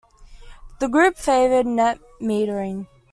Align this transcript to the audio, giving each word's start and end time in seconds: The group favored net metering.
The 0.79 0.87
group 0.87 1.15
favored 1.15 1.67
net 1.67 1.99
metering. 2.19 2.87